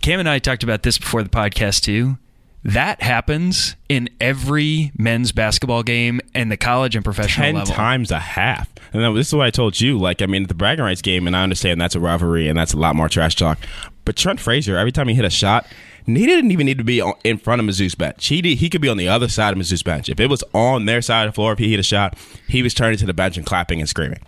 [0.02, 2.18] cam and i talked about this before the podcast too
[2.64, 8.10] that happens in every men's basketball game and the college and professional ten level times
[8.10, 8.70] a half.
[8.92, 9.98] And this is what I told you.
[9.98, 12.72] Like, I mean, the bragging rights game, and I understand that's a rivalry and that's
[12.72, 13.58] a lot more trash talk.
[14.04, 15.66] But Trent Frazier, every time he hit a shot,
[16.06, 18.26] he didn't even need to be in front of Mizzou's bench.
[18.26, 20.08] He did, he could be on the other side of Mizzou's bench.
[20.08, 22.62] If it was on their side of the floor, if he hit a shot, he
[22.62, 24.20] was turning to the bench and clapping and screaming.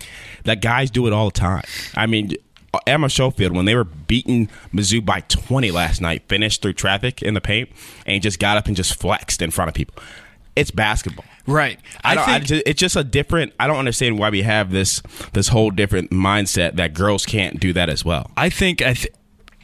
[0.45, 1.65] That guys do it all the time.
[1.95, 2.33] I mean.
[2.87, 7.35] Emma Schofield when they were beating Mizzou by 20 last night, finished through traffic in
[7.35, 7.69] the paint,
[8.07, 10.03] and just got up and just flexed in front of people.
[10.55, 11.27] It's basketball.
[11.47, 11.79] Right.
[12.03, 13.53] I, I, don't, I think ju- it's just a different.
[13.61, 17.73] I don't understand why we have this this whole different mindset that girls can't do
[17.75, 18.31] that as well.
[18.37, 19.13] I think I, th-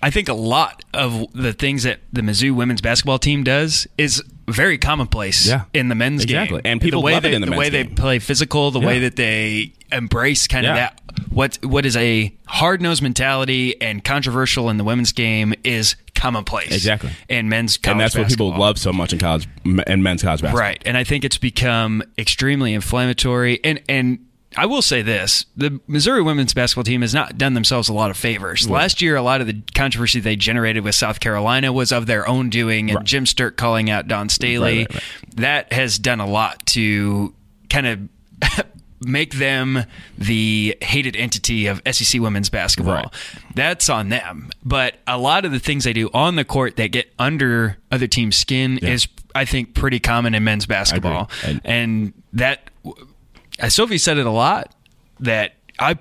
[0.03, 4.22] I think a lot of the things that the Mizzou women's basketball team does is
[4.48, 5.64] very commonplace Yeah.
[5.72, 6.61] in the men's Exactly.
[6.61, 6.72] game.
[6.72, 8.81] And people the way love it they, in the men's way they play physical, the
[8.81, 14.04] way that they embrace kind of that what what is a hard nosed mentality and
[14.04, 16.72] controversial in the women's game is commonplace.
[16.72, 17.11] Exactly.
[17.28, 20.40] In men's college and that's what people love so much in college and men's college
[20.40, 20.61] basketball.
[20.61, 20.82] Right.
[20.87, 23.61] And I think it's become extremely inflammatory.
[23.64, 27.88] And and I will say this: the Missouri women's basketball team has not done themselves
[27.88, 28.68] a lot of favors.
[28.68, 32.28] Last year, a lot of the controversy they generated with South Carolina was of their
[32.28, 34.80] own doing, and Jim Sterk calling out Dawn Staley.
[34.80, 35.37] Right, right, right.
[35.37, 37.35] That has done a lot to
[37.70, 38.66] kind of.
[39.05, 39.85] Make them
[40.19, 42.95] the hated entity of SEC women's basketball.
[42.95, 43.15] Right.
[43.55, 44.51] That's on them.
[44.65, 48.07] But a lot of the things they do on the court that get under other
[48.07, 51.31] teams' skin is, I think, pretty common in men's basketball.
[51.45, 52.71] And- that,
[53.61, 54.75] uh, Sophie said it a lot.
[55.21, 55.99] That I,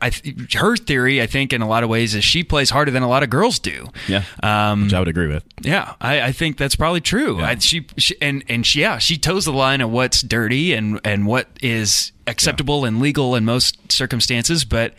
[0.00, 0.10] I,
[0.54, 3.08] her theory, I think, in a lot of ways, is she plays harder than a
[3.08, 3.88] lot of girls do.
[4.08, 4.24] Yeah.
[4.42, 5.44] Um, Which I would agree with.
[5.62, 7.40] yeah, I, I think that's probably true.
[7.40, 11.00] I, she, she and and she, yeah, she toes the line of what's dirty and
[11.04, 14.94] and what is acceptable and legal in most circumstances, but.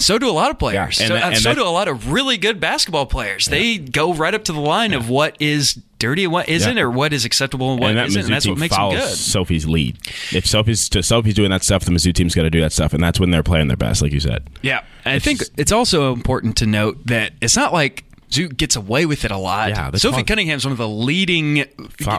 [0.00, 0.98] So do a lot of players.
[0.98, 3.44] Yeah, and so uh, and so do a lot of really good basketball players.
[3.46, 6.82] They go right up to the line of what is dirty and what isn't, Yeah.
[6.84, 8.22] or what is acceptable and what and that isn't.
[8.22, 9.08] Mizzou And that's what makes them good.
[9.16, 9.98] Sophie's lead.
[10.32, 12.94] If Sophie's to Sophie's doing that stuff, the Mizzou team's got to do that stuff,
[12.94, 14.48] and that's when they're playing their best, like you said.
[14.62, 18.76] Yeah, and I think it's also important to note that it's not like Zoot gets
[18.76, 19.68] away with it a lot.
[19.70, 20.22] Yeah, Sophie.
[20.22, 21.64] Cunningham's one of the leading.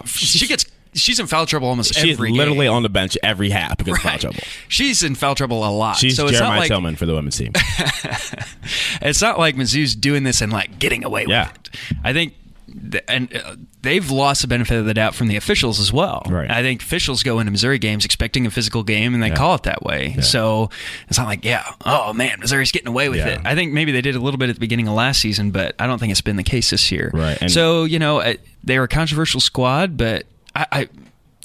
[0.05, 2.73] She gets she's in foul trouble almost She's every She's literally game.
[2.73, 4.39] on the bench every half because of foul trouble.
[4.67, 5.97] She's in foul trouble a lot.
[5.97, 7.51] She's so it's Jeremiah not like Tilmon for the women's team.
[9.01, 11.47] it's not like Mizzou's doing this and like getting away Yeah.
[11.49, 11.69] with it.
[12.03, 12.33] I think.
[12.91, 16.23] th- And uh, they've lost the benefit of the doubt from the officials as well.
[16.29, 16.49] Right.
[16.49, 19.63] I think officials go into Missouri games expecting a physical game, and they call it
[19.63, 20.15] that way.
[20.21, 20.69] So
[21.09, 23.27] it's not like, yeah, oh man, Missouri's getting away with Yeah.
[23.29, 23.41] it.
[23.43, 25.75] I think maybe they did a little bit at the beginning of last season, but
[25.79, 27.11] I don't think it's been the case this year.
[27.13, 30.89] Right, and- so you know, uh, they're a controversial squad, but I, I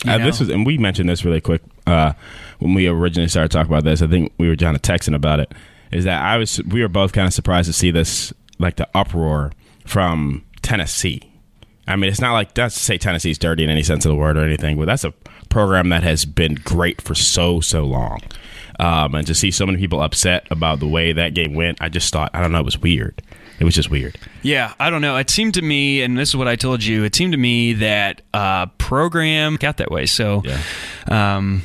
[0.07, 2.13] Uh, this is, and we mentioned this really quick uh,
[2.59, 4.03] when we originally started talking about this.
[4.03, 5.53] I think we were kind of texting about it.
[5.91, 8.89] Is that I was we were both kind of surprised to see this like the
[8.95, 9.53] uproar
[9.87, 11.23] from Tennessee.
[11.89, 14.17] I mean, it's not like that's to say Tennessee's dirty in any sense of the
[14.17, 15.15] word or anything, but that's a
[15.49, 18.21] program that has been great for so so long.
[18.79, 21.89] Um, and to see so many people upset about the way that game went, I
[21.89, 23.23] just thought I don't know, it was weird.
[23.59, 24.19] It was just weird.
[24.43, 25.17] Yeah, I don't know.
[25.17, 27.05] It seemed to me, and this is what I told you.
[27.05, 30.07] It seemed to me that uh, program got that way.
[30.07, 30.61] So, Yeah.
[31.41, 31.63] um,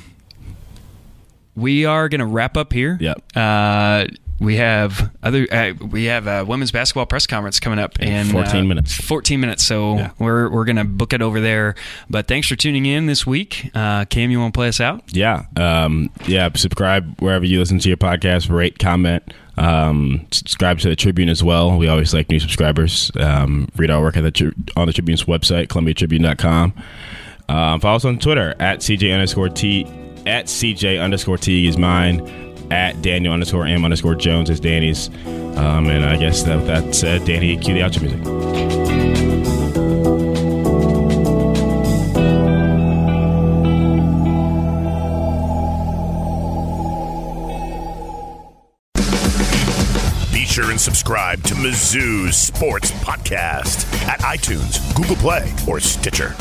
[1.55, 2.97] we are going to wrap up here.
[2.99, 3.21] Yep.
[3.35, 4.05] Uh,
[4.39, 5.45] we have other.
[5.51, 8.95] Uh, we have a women's basketball press conference coming up in 14 uh, minutes.
[8.95, 9.63] Fourteen minutes.
[9.63, 10.11] So Yeah.
[10.17, 11.75] we're we're going to book it over there.
[12.09, 13.69] But thanks for tuning in this week.
[13.75, 15.03] Uh, Cam, you want to play us out?
[15.15, 16.49] Yeah, um, yeah.
[16.55, 18.49] Subscribe wherever you listen to your podcast.
[18.49, 19.31] Rate, comment.
[19.57, 21.77] Um, subscribe to the Tribune as well.
[21.77, 23.11] We always like new subscribers.
[23.19, 26.73] Um, read our work at the tri- on the Tribune's website, ColumbiaTribune.com.
[27.49, 29.85] Um, follow us on Twitter at CJ underscore T
[30.25, 32.21] at CJ underscore T is mine.
[32.71, 35.09] At Daniel underscore M underscore Jones is Danny's.
[35.57, 38.90] Um, and I guess that, that said, Danny, cue the outro music.
[50.81, 56.35] Subscribe to Mizzou's Sports Podcast at iTunes, Google Play, or Stitcher.